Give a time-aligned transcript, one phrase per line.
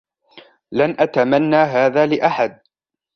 [0.71, 2.59] لن أتمنى هذا لأحد.